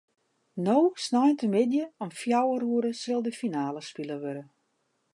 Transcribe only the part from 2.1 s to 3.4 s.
fjouwer oere sil de